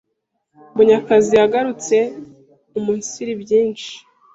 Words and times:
Munyakazi 0.75 1.31
yagarutse 1.39 1.95
umunsiri 2.77 3.33
byinshi 3.43 3.91